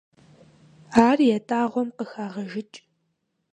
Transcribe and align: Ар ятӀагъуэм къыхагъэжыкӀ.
Ар 1.07 1.19
ятӀагъуэм 1.37 1.89
къыхагъэжыкӀ. 1.97 2.77